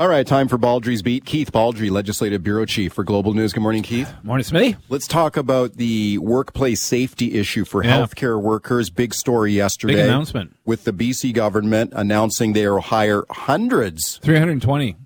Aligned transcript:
All 0.00 0.08
right, 0.08 0.26
time 0.26 0.48
for 0.48 0.56
Baldrey's 0.56 1.02
Beat. 1.02 1.26
Keith 1.26 1.52
Baldrey, 1.52 1.90
Legislative 1.90 2.42
Bureau 2.42 2.64
Chief 2.64 2.90
for 2.90 3.04
Global 3.04 3.34
News. 3.34 3.52
Good 3.52 3.60
morning, 3.60 3.82
Keith. 3.82 4.10
Morning, 4.22 4.46
Smitty. 4.46 4.76
Let's 4.88 5.06
talk 5.06 5.36
about 5.36 5.74
the 5.74 6.16
workplace 6.16 6.80
safety 6.80 7.34
issue 7.34 7.66
for 7.66 7.84
Yeah. 7.84 7.98
healthcare 7.98 8.40
workers. 8.40 8.88
Big 8.88 9.12
story 9.12 9.52
yesterday. 9.52 9.96
Big 9.96 10.06
announcement. 10.06 10.56
With 10.64 10.84
the 10.84 10.94
BC 10.94 11.34
government 11.34 11.92
announcing 11.94 12.54
they 12.54 12.66
will 12.66 12.80
hire 12.80 13.24
hundreds 13.28 14.18
320 14.22 14.96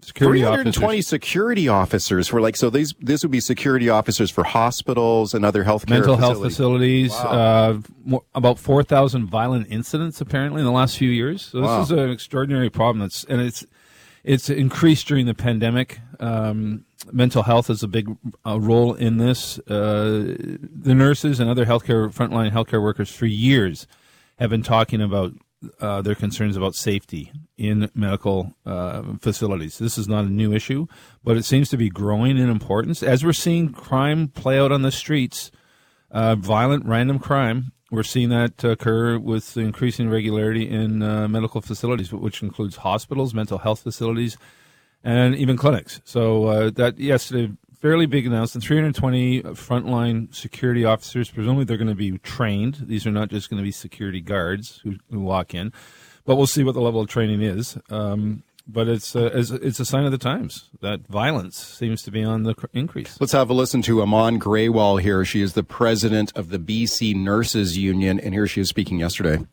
security 0.00 0.40
320 0.40 0.86
officers. 1.00 1.06
security 1.06 1.68
officers 1.68 2.26
for 2.26 2.40
like 2.40 2.56
so 2.56 2.70
these 2.70 2.94
this 2.98 3.22
would 3.22 3.30
be 3.30 3.40
security 3.40 3.90
officers 3.90 4.30
for 4.30 4.42
hospitals 4.44 5.34
and 5.34 5.44
other 5.44 5.64
healthcare 5.64 5.90
Mental 5.90 6.16
health 6.16 6.40
facilities. 6.42 7.12
facilities. 7.12 7.12
Uh, 7.12 7.78
mo- 8.06 8.24
about 8.34 8.58
4,000 8.58 9.26
violent 9.26 9.66
incidents 9.68 10.18
apparently 10.22 10.60
in 10.60 10.64
the 10.64 10.72
last 10.72 10.96
few 10.96 11.10
years. 11.10 11.42
So 11.52 11.58
this 11.60 11.66
Wow. 11.68 11.82
is 11.82 11.90
an 11.90 12.08
extraordinary 12.10 12.70
problem. 12.70 13.00
That's 13.00 13.24
and 13.24 13.42
it's 13.42 13.66
it's 14.24 14.50
increased 14.50 15.06
during 15.06 15.26
the 15.26 15.34
pandemic. 15.34 16.00
Um, 16.18 16.84
mental 17.12 17.42
health 17.42 17.70
is 17.70 17.82
a 17.82 17.88
big 17.88 18.16
uh, 18.46 18.60
role 18.60 18.94
in 18.94 19.16
this. 19.16 19.58
Uh, 19.60 20.36
the 20.38 20.94
nurses 20.94 21.40
and 21.40 21.48
other 21.48 21.66
healthcare 21.66 22.12
frontline 22.12 22.52
healthcare 22.52 22.82
workers 22.82 23.10
for 23.10 23.26
years 23.26 23.86
have 24.38 24.50
been 24.50 24.62
talking 24.62 25.00
about 25.00 25.32
uh, 25.80 26.00
their 26.00 26.14
concerns 26.14 26.56
about 26.56 26.74
safety 26.74 27.32
in 27.58 27.90
medical 27.94 28.54
uh, 28.64 29.02
facilities. 29.20 29.78
This 29.78 29.98
is 29.98 30.08
not 30.08 30.24
a 30.24 30.30
new 30.30 30.52
issue, 30.52 30.86
but 31.22 31.36
it 31.36 31.44
seems 31.44 31.68
to 31.70 31.76
be 31.76 31.90
growing 31.90 32.38
in 32.38 32.48
importance 32.48 33.02
as 33.02 33.24
we're 33.24 33.32
seeing 33.32 33.70
crime 33.70 34.28
play 34.28 34.58
out 34.58 34.72
on 34.72 34.82
the 34.82 34.92
streets. 34.92 35.50
Uh, 36.10 36.34
violent, 36.34 36.84
random 36.86 37.18
crime. 37.18 37.72
We're 37.90 38.04
seeing 38.04 38.28
that 38.28 38.62
occur 38.62 39.18
with 39.18 39.56
increasing 39.56 40.08
regularity 40.08 40.68
in 40.68 41.02
uh, 41.02 41.26
medical 41.26 41.60
facilities, 41.60 42.12
which 42.12 42.42
includes 42.42 42.76
hospitals, 42.76 43.34
mental 43.34 43.58
health 43.58 43.82
facilities, 43.82 44.36
and 45.02 45.34
even 45.34 45.56
clinics. 45.56 46.00
So 46.04 46.44
uh, 46.44 46.70
that 46.70 46.98
yesterday, 46.98 47.52
fairly 47.80 48.06
big 48.06 48.26
announcement: 48.26 48.64
320 48.64 49.42
frontline 49.42 50.32
security 50.32 50.84
officers. 50.84 51.30
Presumably, 51.30 51.64
they're 51.64 51.76
going 51.76 51.88
to 51.88 51.94
be 51.96 52.18
trained. 52.18 52.78
These 52.82 53.06
are 53.06 53.10
not 53.10 53.28
just 53.28 53.50
going 53.50 53.58
to 53.58 53.64
be 53.64 53.72
security 53.72 54.20
guards 54.20 54.80
who, 54.84 54.96
who 55.10 55.20
walk 55.20 55.52
in, 55.52 55.72
but 56.24 56.36
we'll 56.36 56.46
see 56.46 56.62
what 56.62 56.74
the 56.74 56.80
level 56.80 57.00
of 57.00 57.08
training 57.08 57.42
is. 57.42 57.76
Um, 57.90 58.44
but 58.72 58.88
it's 58.88 59.14
uh, 59.16 59.30
it's 59.34 59.50
it's 59.50 59.80
a 59.80 59.84
sign 59.84 60.04
of 60.04 60.12
the 60.12 60.18
times 60.18 60.70
that 60.80 61.06
violence 61.06 61.56
seems 61.56 62.02
to 62.02 62.10
be 62.10 62.22
on 62.22 62.44
the 62.44 62.54
increase. 62.72 63.20
Let's 63.20 63.32
have 63.32 63.50
a 63.50 63.54
listen 63.54 63.82
to 63.82 64.02
Aman 64.02 64.40
Grewal 64.40 65.00
here. 65.00 65.24
She 65.24 65.42
is 65.42 65.54
the 65.54 65.62
president 65.62 66.32
of 66.36 66.50
the 66.50 66.58
BC 66.58 67.14
Nurses 67.14 67.76
Union, 67.76 68.20
and 68.20 68.34
here 68.34 68.46
she 68.46 68.60
is 68.60 68.68
speaking 68.68 69.00
yesterday. 69.00 69.46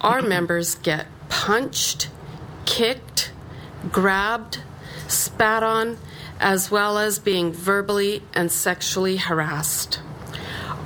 Our 0.00 0.22
members 0.22 0.76
get 0.76 1.06
punched, 1.28 2.08
kicked, 2.64 3.32
grabbed, 3.90 4.62
spat 5.08 5.62
on, 5.62 5.98
as 6.38 6.70
well 6.70 6.96
as 6.96 7.18
being 7.18 7.52
verbally 7.52 8.22
and 8.32 8.50
sexually 8.50 9.18
harassed. 9.18 10.00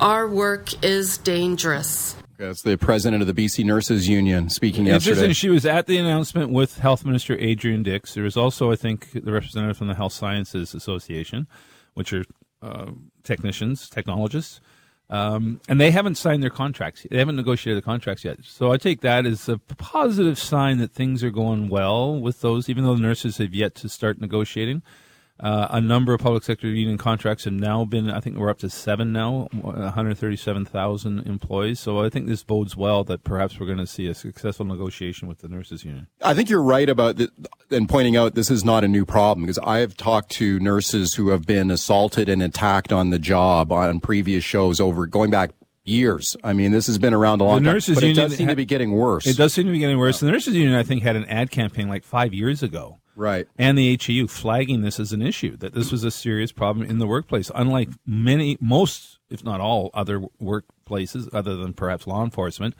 Our 0.01 0.27
work 0.27 0.83
is 0.83 1.17
dangerous. 1.17 2.17
That's 2.37 2.61
the 2.61 2.77
president 2.77 3.21
of 3.21 3.33
the 3.33 3.33
BC 3.33 3.63
Nurses 3.63 4.07
Union 4.09 4.49
speaking 4.49 4.85
yesterday. 4.85 5.11
Interesting. 5.11 5.33
She 5.33 5.49
was 5.49 5.65
at 5.65 5.87
the 5.87 5.97
announcement 5.97 6.51
with 6.51 6.79
Health 6.79 7.05
Minister 7.05 7.37
Adrian 7.39 7.83
Dix. 7.83 8.13
There 8.13 8.23
was 8.23 8.35
also, 8.35 8.71
I 8.71 8.75
think, 8.75 9.11
the 9.11 9.31
representative 9.31 9.77
from 9.77 9.87
the 9.87 9.95
Health 9.95 10.13
Sciences 10.13 10.73
Association, 10.73 11.47
which 11.93 12.11
are 12.11 12.23
uh, 12.61 12.91
technicians, 13.23 13.89
technologists, 13.89 14.59
um, 15.09 15.61
and 15.69 15.79
they 15.79 15.91
haven't 15.91 16.15
signed 16.15 16.41
their 16.41 16.49
contracts. 16.49 17.05
They 17.09 17.19
haven't 17.19 17.35
negotiated 17.35 17.81
the 17.81 17.85
contracts 17.85 18.25
yet. 18.25 18.39
So 18.43 18.71
I 18.71 18.77
take 18.77 19.01
that 19.01 19.25
as 19.25 19.47
a 19.47 19.57
positive 19.57 20.39
sign 20.39 20.79
that 20.79 20.91
things 20.91 21.23
are 21.23 21.29
going 21.29 21.69
well 21.69 22.19
with 22.19 22.41
those, 22.41 22.69
even 22.69 22.83
though 22.83 22.95
the 22.95 23.01
nurses 23.01 23.37
have 23.37 23.53
yet 23.53 23.75
to 23.75 23.89
start 23.89 24.19
negotiating. 24.19 24.81
Uh, 25.37 25.67
a 25.69 25.81
number 25.81 26.13
of 26.13 26.21
public 26.21 26.43
sector 26.43 26.67
union 26.67 26.97
contracts 26.97 27.43
have 27.43 27.53
now 27.53 27.83
been, 27.83 28.09
I 28.09 28.21
think 28.21 28.37
we're 28.37 28.49
up 28.49 28.59
to 28.59 28.69
seven 28.69 29.11
now, 29.11 29.49
137,000 29.51 31.27
employees. 31.27 31.79
So 31.79 32.01
I 32.01 32.09
think 32.09 32.27
this 32.27 32.41
bodes 32.43 32.77
well 32.77 33.03
that 33.03 33.25
perhaps 33.25 33.59
we're 33.59 33.65
going 33.65 33.79
to 33.79 33.87
see 33.87 34.07
a 34.07 34.13
successful 34.13 34.65
negotiation 34.65 35.27
with 35.27 35.39
the 35.39 35.49
nurses 35.49 35.83
union. 35.83 36.07
I 36.21 36.33
think 36.33 36.49
you're 36.49 36.63
right 36.63 36.87
about 36.87 37.17
the, 37.17 37.29
and 37.69 37.89
pointing 37.89 38.15
out 38.15 38.35
this 38.35 38.49
is 38.49 38.63
not 38.63 38.85
a 38.85 38.87
new 38.87 39.05
problem 39.05 39.45
because 39.45 39.59
I 39.59 39.79
have 39.79 39.97
talked 39.97 40.31
to 40.33 40.57
nurses 40.59 41.15
who 41.15 41.29
have 41.29 41.45
been 41.45 41.69
assaulted 41.69 42.29
and 42.29 42.41
attacked 42.41 42.93
on 42.93 43.09
the 43.09 43.19
job 43.19 43.73
on 43.73 43.99
previous 43.99 44.43
shows 44.43 44.79
over 44.79 45.05
going 45.05 45.31
back 45.31 45.51
years. 45.83 46.37
I 46.43 46.53
mean, 46.53 46.71
this 46.71 46.87
has 46.87 46.97
been 46.97 47.13
around 47.13 47.41
a 47.41 47.43
long 47.43 47.61
The 47.61 47.67
time, 47.67 47.73
nurses 47.73 47.95
but 47.95 48.03
it 48.05 48.13
does 48.13 48.35
seem 48.35 48.47
to 48.47 48.55
be 48.55 48.65
getting 48.65 48.93
worse. 48.93 49.27
It 49.27 49.37
does 49.37 49.53
seem 49.53 49.65
to 49.65 49.71
be 49.71 49.79
getting 49.79 49.97
worse. 49.97 50.19
The 50.21 50.31
nurses 50.31 50.55
union, 50.55 50.75
I 50.75 50.83
think, 50.83 51.03
had 51.03 51.15
an 51.15 51.25
ad 51.25 51.51
campaign 51.51 51.89
like 51.89 52.03
five 52.03 52.33
years 52.33 52.63
ago. 52.63 52.99
Right. 53.15 53.47
and 53.57 53.77
the 53.77 53.99
HEU 54.01 54.27
flagging 54.27 54.81
this 54.81 54.99
as 54.99 55.13
an 55.13 55.21
issue 55.21 55.57
that 55.57 55.73
this 55.73 55.91
was 55.91 56.03
a 56.03 56.11
serious 56.11 56.51
problem 56.51 56.85
in 56.87 56.99
the 56.99 57.07
workplace. 57.07 57.51
Unlike 57.53 57.89
many, 58.05 58.57
most, 58.59 59.19
if 59.29 59.43
not 59.43 59.59
all, 59.59 59.89
other 59.93 60.21
workplaces, 60.41 61.27
other 61.33 61.55
than 61.55 61.73
perhaps 61.73 62.07
law 62.07 62.23
enforcement, 62.23 62.75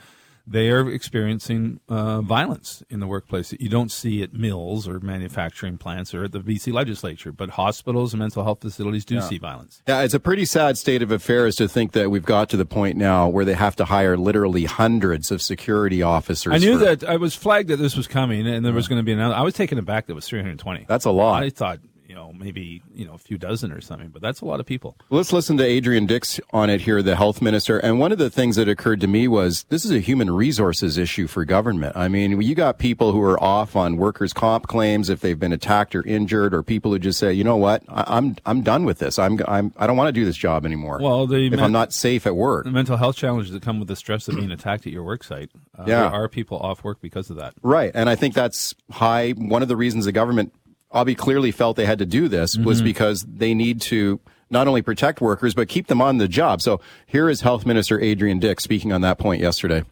they 0.47 0.69
are 0.69 0.89
experiencing 0.91 1.79
uh, 1.89 2.21
violence 2.21 2.83
in 2.89 2.99
the 2.99 3.07
workplace 3.07 3.49
that 3.49 3.61
you 3.61 3.69
don't 3.69 3.91
see 3.91 4.21
at 4.21 4.33
mills 4.33 4.87
or 4.87 4.99
manufacturing 4.99 5.77
plants 5.77 6.13
or 6.13 6.25
at 6.25 6.31
the 6.31 6.39
BC 6.39 6.71
legislature, 6.71 7.31
but 7.31 7.51
hospitals 7.51 8.13
and 8.13 8.19
mental 8.19 8.43
health 8.43 8.61
facilities 8.61 9.05
do 9.05 9.21
see 9.21 9.37
violence. 9.37 9.81
Yeah, 9.87 10.01
it's 10.01 10.13
a 10.13 10.19
pretty 10.19 10.45
sad 10.45 10.77
state 10.77 11.01
of 11.01 11.11
affairs 11.11 11.55
to 11.55 11.67
think 11.67 11.93
that 11.93 12.11
we've 12.11 12.25
got 12.25 12.49
to 12.49 12.57
the 12.57 12.65
point 12.65 12.97
now 12.97 13.27
where 13.27 13.45
they 13.45 13.53
have 13.53 13.75
to 13.77 13.85
hire 13.85 14.17
literally 14.17 14.65
hundreds 14.65 15.31
of 15.31 15.41
security 15.41 16.01
officers. 16.01 16.53
I 16.53 16.57
knew 16.57 16.77
for- 16.77 16.85
that 16.85 17.03
I 17.09 17.17
was 17.17 17.35
flagged 17.35 17.69
that 17.69 17.77
this 17.77 17.95
was 17.95 18.07
coming 18.07 18.45
and 18.47 18.65
there 18.65 18.73
was 18.73 18.87
going 18.87 18.99
to 18.99 19.03
be 19.03 19.13
another. 19.13 19.33
I 19.35 19.41
was 19.41 19.53
taken 19.53 19.77
aback 19.77 20.05
that 20.07 20.13
it 20.13 20.15
was 20.15 20.27
320. 20.27 20.85
That's 20.87 21.05
a 21.05 21.11
lot. 21.11 21.43
I 21.43 21.49
thought, 21.49 21.79
you 22.15 22.21
know, 22.21 22.31
maybe, 22.31 22.81
you 22.93 23.05
know, 23.05 23.13
a 23.13 23.17
few 23.17 23.37
dozen 23.37 23.73
or 23.73 23.81
something, 23.81 24.07
but 24.07 24.21
that's 24.21 24.39
a 24.39 24.45
lot 24.45 24.61
of 24.61 24.65
people. 24.65 24.95
Let's 25.09 25.33
listen 25.33 25.57
to 25.57 25.65
Adrian 25.65 26.05
Dix 26.05 26.39
on 26.53 26.69
it 26.69 26.79
here, 26.81 27.01
the 27.01 27.17
health 27.17 27.41
minister. 27.41 27.77
And 27.77 27.99
one 27.99 28.13
of 28.13 28.17
the 28.17 28.29
things 28.29 28.55
that 28.55 28.69
occurred 28.69 29.01
to 29.01 29.07
me 29.07 29.27
was 29.27 29.65
this 29.67 29.83
is 29.83 29.91
a 29.91 29.99
human 29.99 30.31
resources 30.31 30.97
issue 30.97 31.27
for 31.27 31.43
government. 31.43 31.97
I 31.97 32.07
mean, 32.07 32.39
you 32.41 32.55
got 32.55 32.79
people 32.79 33.11
who 33.11 33.21
are 33.21 33.41
off 33.43 33.75
on 33.75 33.97
workers' 33.97 34.31
comp 34.31 34.67
claims 34.67 35.09
if 35.09 35.19
they've 35.19 35.37
been 35.37 35.51
attacked 35.51 35.93
or 35.93 36.07
injured, 36.07 36.53
or 36.53 36.63
people 36.63 36.93
who 36.93 36.99
just 36.99 37.19
say, 37.19 37.33
you 37.33 37.43
know 37.43 37.57
what, 37.57 37.83
I, 37.89 38.05
I'm 38.07 38.37
I'm 38.45 38.61
done 38.61 38.85
with 38.85 38.99
this. 38.99 39.19
I'm 39.19 39.37
I'm 39.45 39.73
I 39.75 39.85
don't 39.85 39.97
want 39.97 40.07
to 40.07 40.13
do 40.13 40.23
this 40.23 40.37
job 40.37 40.65
anymore. 40.65 40.99
Well, 41.01 41.27
the 41.27 41.47
if 41.47 41.51
men- 41.51 41.59
I'm 41.59 41.73
not 41.73 41.91
safe 41.91 42.25
at 42.25 42.37
work. 42.37 42.63
the 42.63 42.71
mental 42.71 42.95
health 42.95 43.17
challenges 43.17 43.51
that 43.51 43.61
come 43.61 43.79
with 43.79 43.89
the 43.89 43.95
stress 43.97 44.29
of 44.29 44.37
being 44.37 44.51
attacked 44.57 44.87
at 44.87 44.93
your 44.93 45.03
work 45.03 45.21
site. 45.25 45.51
Uh, 45.77 45.83
Yeah. 45.85 46.03
There 46.03 46.13
are 46.13 46.29
people 46.29 46.59
off 46.59 46.81
work 46.85 47.01
because 47.01 47.29
of 47.29 47.35
that. 47.35 47.55
Right. 47.61 47.91
And 47.93 48.09
I 48.09 48.15
think 48.15 48.33
that's 48.35 48.73
high. 48.89 49.31
One 49.31 49.61
of 49.61 49.67
the 49.67 49.75
reasons 49.75 50.05
the 50.05 50.13
government 50.13 50.53
obviously 50.95 51.23
clearly 51.23 51.51
felt 51.51 51.77
they 51.77 51.85
had 51.85 51.99
to 51.99 52.05
do 52.05 52.27
this 52.27 52.57
was 52.57 52.77
mm-hmm. 52.77 52.85
because 52.85 53.23
they 53.23 53.53
need 53.53 53.81
to 53.81 54.19
not 54.49 54.67
only 54.67 54.81
protect 54.81 55.21
workers, 55.21 55.53
but 55.53 55.67
keep 55.67 55.87
them 55.87 56.01
on 56.01 56.17
the 56.17 56.27
job. 56.27 56.61
So 56.61 56.79
here 57.05 57.29
is 57.29 57.41
Health 57.41 57.65
Minister 57.65 57.99
Adrian 57.99 58.39
Dix 58.39 58.63
speaking 58.63 58.93
on 58.93 59.01
that 59.01 59.17
point 59.17 59.41
yesterday. 59.41 59.83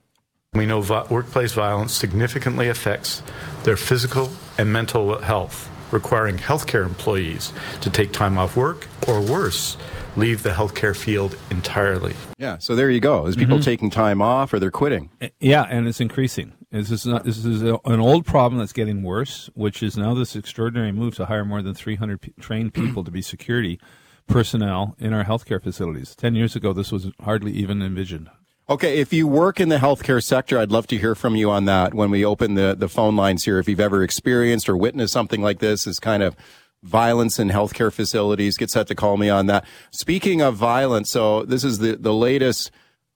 We 0.53 0.65
know 0.65 0.81
vi- 0.81 1.05
workplace 1.09 1.53
violence 1.53 1.93
significantly 1.93 2.69
affects 2.69 3.23
their 3.63 3.75
physical 3.75 4.31
and 4.57 4.71
mental 4.71 5.19
health, 5.19 5.69
requiring 5.91 6.37
healthcare 6.37 6.85
employees 6.85 7.51
to 7.81 7.89
take 7.89 8.13
time 8.13 8.37
off 8.37 8.55
work 8.55 8.87
or 9.07 9.19
worse, 9.19 9.77
leave 10.15 10.43
the 10.43 10.51
healthcare 10.51 10.95
field 10.95 11.35
entirely. 11.49 12.13
Yeah. 12.37 12.59
So 12.59 12.75
there 12.75 12.91
you 12.91 12.99
go. 12.99 13.23
There's 13.23 13.35
people 13.35 13.57
mm-hmm. 13.57 13.63
taking 13.63 13.89
time 13.89 14.21
off 14.21 14.53
or 14.53 14.59
they're 14.59 14.69
quitting. 14.69 15.09
Eh, 15.21 15.29
yeah, 15.39 15.63
and 15.63 15.87
it's 15.87 15.99
increasing. 15.99 16.53
This 16.73 16.89
is 16.89 17.05
not. 17.05 17.23
This 17.23 17.45
is 17.45 17.61
a, 17.61 17.77
an 17.85 17.99
old 17.99 18.25
problem 18.25 18.57
that's 18.57 18.73
getting 18.73 19.03
worse, 19.03 19.47
which 19.53 19.83
is 19.83 19.95
now 19.95 20.15
this 20.15 20.35
extraordinary 20.35 20.91
move 20.91 21.13
to 21.15 21.27
hire 21.27 21.45
more 21.45 21.61
than 21.61 21.75
300 21.75 22.19
p- 22.19 22.33
trained 22.39 22.73
people 22.73 23.03
to 23.03 23.11
be 23.11 23.21
security 23.21 23.79
personnel 24.25 24.95
in 24.97 25.13
our 25.13 25.23
healthcare 25.23 25.61
facilities. 25.61 26.15
Ten 26.15 26.33
years 26.33 26.55
ago, 26.55 26.73
this 26.73 26.91
was 26.91 27.11
hardly 27.21 27.51
even 27.51 27.83
envisioned. 27.83 28.31
Okay, 28.67 28.99
if 28.99 29.13
you 29.13 29.27
work 29.27 29.59
in 29.59 29.69
the 29.69 29.77
healthcare 29.77 30.23
sector, 30.23 30.57
I'd 30.57 30.71
love 30.71 30.87
to 30.87 30.97
hear 30.97 31.13
from 31.13 31.35
you 31.35 31.51
on 31.51 31.65
that 31.65 31.93
when 31.93 32.09
we 32.09 32.25
open 32.25 32.55
the, 32.55 32.75
the 32.75 32.89
phone 32.89 33.15
lines 33.15 33.43
here. 33.43 33.59
If 33.59 33.69
you've 33.69 33.79
ever 33.79 34.01
experienced 34.01 34.67
or 34.67 34.75
witnessed 34.75 35.13
something 35.13 35.43
like 35.43 35.59
this, 35.59 35.85
is 35.85 35.99
kind 35.99 36.23
of 36.23 36.35
violence 36.81 37.37
in 37.37 37.49
healthcare 37.49 37.93
facilities, 37.93 38.57
get 38.57 38.71
set 38.71 38.87
to 38.87 38.95
call 38.95 39.17
me 39.17 39.29
on 39.29 39.45
that. 39.45 39.63
Speaking 39.91 40.41
of 40.41 40.55
violence, 40.55 41.11
so 41.11 41.43
this 41.43 41.63
is 41.63 41.79
the, 41.79 41.97
the 41.97 42.13
latest 42.13 42.71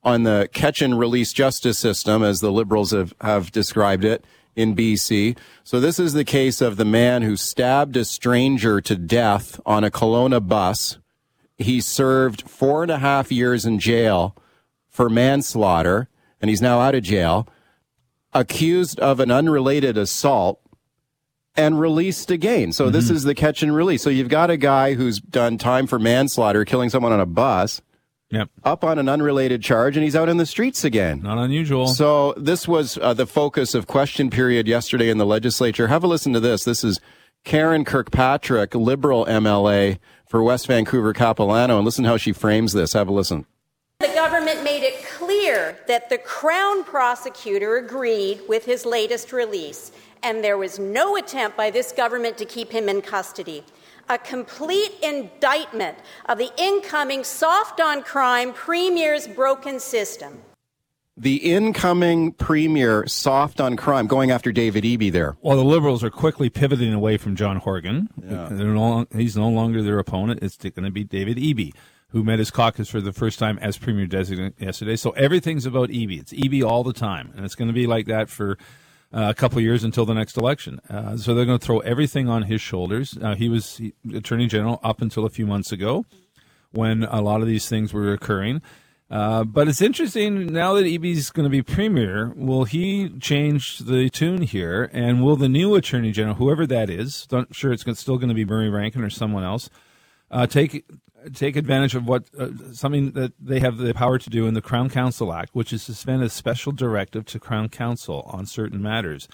on 0.07 0.24
the 0.24 0.50
catch 0.54 0.81
and 0.81 0.98
release 0.98 1.33
justice 1.33 1.77
system, 1.77 2.24
as 2.24 2.39
the 2.39 2.50
liberals 2.50 2.92
have, 2.92 3.13
have 3.19 3.51
described 3.51 4.06
it 4.06 4.24
in 4.56 4.74
BC. 4.74 5.38
So 5.65 5.81
this 5.81 6.00
is 6.00 6.13
the 6.13 6.24
case 6.24 6.62
of 6.62 6.77
the 6.77 6.86
man 6.86 7.24
who 7.24 7.36
stabbed 7.36 7.98
a 7.98 8.06
stranger 8.06 8.80
to 8.80 8.95
death 8.95 9.59
on 9.65 9.83
a 9.83 9.92
Kelowna 9.92 10.48
bus. 10.48 10.98
He 11.57 11.81
served 11.81 12.50
four 12.50 12.83
and 12.83 12.92
a 12.92 13.00
half 13.00 13.33
years 13.33 13.65
in 13.65 13.80
jail 13.80 14.33
for 14.89 15.09
manslaughter, 15.09 16.07
and 16.42 16.50
he's 16.50 16.62
now 16.62 16.80
out 16.80 16.95
of 16.95 17.04
jail, 17.04 17.45
accused 18.31 19.01
of 19.01 19.19
an 19.19 19.30
unrelated 19.30 19.98
assault, 19.98 20.62
and 21.54 21.81
released 21.81 22.31
again. 22.31 22.71
So 22.71 22.89
this 22.89 23.06
mm-hmm. 23.06 23.15
is 23.15 23.24
the 23.24 23.36
catch 23.36 23.62
and 23.62 23.75
release. 23.75 24.04
So 24.04 24.09
you've 24.09 24.30
got 24.30 24.50
a 24.50 24.57
guy 24.57 24.94
who's 24.94 25.19
done 25.19 25.57
time 25.57 25.86
for 25.86 26.00
manslaughter, 26.00 26.63
killing 26.63 26.89
someone 26.89 27.12
on 27.12 27.19
a 27.19 27.25
bus, 27.25 27.81
Yep. 28.29 28.50
up 28.63 28.83
on 28.83 29.00
an 29.00 29.07
unrelated 29.07 29.62
charge, 29.62 29.95
and 29.95 30.03
he's 30.03 30.15
out 30.15 30.27
in 30.27 30.35
the 30.38 30.45
streets 30.45 30.83
again. 30.83 31.21
Not 31.21 31.38
unusual. 31.38 31.88
So 31.88 32.33
this 32.35 32.68
was 32.68 32.97
uh, 33.01 33.13
the 33.13 33.25
focus 33.25 33.74
of 33.74 33.88
question 33.88 34.29
period 34.29 34.68
yesterday 34.68 35.09
in 35.09 35.18
the 35.18 35.25
legislature. 35.25 35.88
Have 35.88 36.03
a 36.03 36.07
listen 36.07 36.33
to 36.33 36.41
this. 36.41 36.65
This 36.65 36.83
is 36.83 37.00
Karen 37.45 37.85
Kirkpatrick, 37.85 38.75
Liberal 38.75 39.25
MLA 39.25 40.00
for 40.27 40.44
West 40.44 40.68
Vancouver 40.68 41.13
Capilano, 41.13 41.77
and 41.77 41.85
listen 41.85 42.03
how 42.03 42.18
she 42.18 42.33
frames 42.33 42.74
this. 42.74 42.91
Have 42.91 43.07
a 43.07 43.13
listen. 43.13 43.45
The 44.00 44.07
government 44.07 44.63
made 44.63 44.83
it 44.83 45.06
clear 45.06 45.80
that 45.88 46.09
the 46.09 46.18
Crown 46.18 46.83
prosecutor 46.83 47.77
agreed 47.77 48.41
with 48.50 48.65
his 48.65 48.85
latest 48.85 49.31
release, 49.31 49.94
and 50.21 50.44
there 50.44 50.57
was 50.57 50.77
no 50.77 51.15
attempt 51.15 51.56
by 51.56 51.71
this 51.71 51.94
government 51.94 52.38
to 52.39 52.45
keep 52.45 52.71
him 52.71 52.89
in 52.89 53.01
custody. 53.01 53.63
A 54.09 54.18
complete 54.18 54.94
indictment 55.04 55.98
of 56.27 56.38
the 56.38 56.50
incoming 56.57 57.25
soft 57.25 57.81
on 57.81 58.04
crime 58.04 58.54
premier's 58.54 59.27
broken 59.27 59.81
system. 59.81 60.42
The 61.18 61.38
incoming 61.38 62.31
premier 62.31 63.06
soft 63.07 63.59
on 63.59 63.75
crime, 63.75 64.07
going 64.07 64.31
after 64.31 64.54
David 64.54 64.86
Eby 64.86 65.12
there. 65.12 65.36
Well, 65.42 65.57
the 65.57 65.63
Liberals 65.63 66.04
are 66.06 66.09
quickly 66.09 66.50
pivoting 66.50 66.94
away 66.94 67.18
from 67.18 67.36
John 67.36 67.57
Horgan. 67.57 68.07
No, 68.15 69.07
he's 69.12 69.36
no 69.36 69.50
longer 69.50 69.81
their 69.81 70.00
opponent. 70.00 70.39
It's 70.42 70.56
going 70.56 70.83
to 70.83 70.92
be 70.92 71.04
David 71.04 71.38
Eby, 71.38 71.74
who 72.09 72.24
met 72.24 72.39
his 72.39 72.51
caucus 72.51 72.88
for 72.88 73.01
the 73.01 73.12
first 73.12 73.39
time 73.39 73.57
as 73.59 73.77
premier 73.77 74.06
designate 74.06 74.54
yesterday. 74.57 74.95
So 74.95 75.09
everything's 75.12 75.65
about 75.65 75.89
Eby. 75.89 76.19
It's 76.21 76.33
Eby 76.33 76.63
all 76.63 76.83
the 76.86 76.94
time, 76.94 77.33
and 77.36 77.44
it's 77.44 77.56
going 77.56 77.68
to 77.68 77.74
be 77.74 77.88
like 77.88 78.06
that 78.06 78.30
for 78.30 78.57
uh, 79.13 79.27
a 79.30 79.33
couple 79.33 79.59
years 79.62 79.83
until 79.83 80.06
the 80.06 80.13
next 80.13 80.38
election. 80.38 80.80
Uh, 80.89 81.18
so 81.18 81.33
they're 81.33 81.45
going 81.45 81.59
to 81.59 81.65
throw 81.65 81.80
everything 81.80 82.27
on 82.27 82.44
his 82.44 82.62
shoulders. 82.62 83.18
Uh, 83.21 83.36
he 83.36 83.50
was 83.50 83.77
he, 83.77 83.94
attorney 84.13 84.48
general 84.48 84.80
up 84.83 85.01
until 85.01 85.25
a 85.25 85.30
few 85.30 85.48
months 85.48 85.71
ago, 85.71 86.06
when 86.71 87.04
a 87.04 87.21
lot 87.21 87.42
of 87.42 87.48
these 87.48 87.69
things 87.69 87.94
were 87.94 88.12
occurring. 88.12 88.62
Uh, 89.09 89.45
but 89.45 89.69
it's 89.69 89.81
interesting 89.81 90.48
now 90.48 90.74
that 90.74 90.83
Eby's 90.83 91.30
going 91.30 91.45
to 91.45 91.50
be 91.50 91.62
premier. 91.62 92.33
Will 92.36 92.65
he 92.65 93.09
change 93.19 93.80
the 93.80 94.09
tune 94.09 94.42
here? 94.42 94.89
And 94.92 95.24
will 95.24 95.38
the 95.38 95.48
new 95.48 95.75
attorney 95.75 96.12
general, 96.12 96.36
whoever 96.36 96.68
that 96.68 96.89
is, 96.89 97.25
I'm 97.31 97.48
sure 97.54 97.71
it's 97.71 97.83
still 98.00 98.18
going 98.18 98.27
to 98.27 98.36
be 98.36 98.44
Murray 98.44 98.69
Rankin 98.69 99.04
or 99.04 99.09
someone 99.09 99.45
else, 99.45 99.69
uh, 100.31 100.47
take 100.47 100.85
take 101.33 101.56
advantage 101.56 101.95
of 101.95 102.07
what 102.07 102.25
uh, 102.38 102.50
something 102.74 103.12
that 103.12 103.33
they 103.39 103.59
have 103.59 103.77
the 103.77 103.94
power 103.94 104.18
to 104.18 104.29
do 104.29 104.47
in 104.47 104.53
the 104.53 104.62
Crown 104.62 104.89
Counsel 104.89 105.33
Act, 105.33 105.53
which 105.53 105.74
is 105.74 105.85
to 105.85 105.94
suspend 105.94 106.24
a 106.24 106.29
special 106.29 106.71
directive 106.71 107.25
to 107.25 107.39
Crown 107.39 107.69
Counsel 107.69 108.21
on 108.31 108.45
certain 108.45 108.81
matters, 108.81 109.27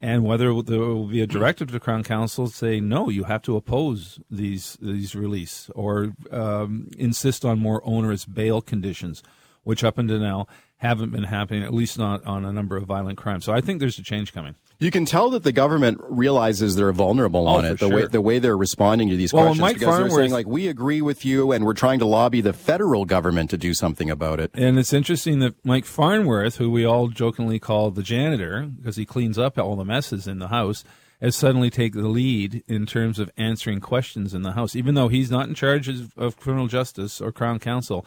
and 0.00 0.24
whether 0.24 0.46
there 0.62 0.80
will 0.80 1.06
be 1.06 1.20
a 1.20 1.26
directive 1.26 1.70
to 1.72 1.80
Crown 1.80 2.02
Counsel 2.02 2.48
say 2.48 2.80
no, 2.80 3.08
you 3.08 3.24
have 3.24 3.42
to 3.42 3.56
oppose 3.56 4.20
these 4.30 4.76
these 4.80 5.14
release 5.14 5.70
or 5.74 6.12
um, 6.30 6.88
insist 6.98 7.44
on 7.44 7.58
more 7.58 7.80
onerous 7.84 8.24
bail 8.24 8.60
conditions, 8.60 9.22
which 9.62 9.84
up 9.84 9.98
until 9.98 10.18
now 10.18 10.46
haven't 10.78 11.10
been 11.10 11.24
happening, 11.24 11.62
at 11.62 11.72
least 11.72 11.98
not 11.98 12.24
on 12.26 12.44
a 12.44 12.52
number 12.52 12.76
of 12.76 12.84
violent 12.84 13.16
crimes. 13.16 13.44
So 13.44 13.52
I 13.52 13.60
think 13.60 13.80
there's 13.80 13.98
a 13.98 14.02
change 14.02 14.32
coming. 14.34 14.54
You 14.78 14.90
can 14.90 15.06
tell 15.06 15.30
that 15.30 15.42
the 15.42 15.52
government 15.52 15.98
realizes 16.02 16.76
they're 16.76 16.92
vulnerable 16.92 17.48
oh, 17.48 17.56
on 17.56 17.64
Oh, 17.64 17.68
it. 17.72 17.78
for 17.78 17.88
The 17.88 17.94
way 17.94 18.06
the 18.06 18.20
way 18.20 18.38
they're 18.38 18.58
responding 18.58 19.08
to 19.08 19.16
these 19.16 19.32
Well, 19.32 19.44
questions, 19.44 19.60
Mike 19.62 19.78
because 19.78 19.98
they're 19.98 20.10
saying 20.10 20.32
like, 20.32 20.46
"We 20.46 20.68
agree 20.68 21.00
with 21.00 21.24
you, 21.24 21.50
and 21.52 21.64
we're 21.64 21.72
trying 21.72 21.98
to 22.00 22.04
lobby 22.04 22.42
the 22.42 22.52
federal 22.52 23.06
government 23.06 23.48
to 23.50 23.56
do 23.56 23.72
something 23.72 24.10
about 24.10 24.38
it." 24.38 24.50
And 24.52 24.78
it's 24.78 24.92
interesting 24.92 25.38
that 25.38 25.54
Mike 25.64 25.86
Farnworth, 25.86 26.56
who 26.56 26.70
we 26.70 26.84
all 26.84 27.08
jokingly 27.08 27.58
call 27.58 27.90
the 27.90 28.02
janitor 28.02 28.66
because 28.76 28.96
he 28.96 29.06
cleans 29.06 29.38
up 29.38 29.58
all 29.58 29.76
the 29.76 29.84
messes 29.84 30.26
in 30.26 30.40
the 30.40 30.48
house, 30.48 30.84
has 31.22 31.34
suddenly 31.34 31.70
taken 31.70 32.02
the 32.02 32.08
lead 32.08 32.62
in 32.68 32.84
terms 32.84 33.18
of 33.18 33.30
answering 33.38 33.80
questions 33.80 34.34
in 34.34 34.42
the 34.42 34.52
House. 34.52 34.76
Even 34.76 34.94
though 34.94 35.08
he's 35.08 35.30
not 35.30 35.48
in 35.48 35.54
charge 35.54 35.88
of, 35.88 36.12
of 36.18 36.36
criminal 36.36 36.66
justice 36.66 37.22
or 37.22 37.32
Crown 37.32 37.58
Counsel, 37.58 38.04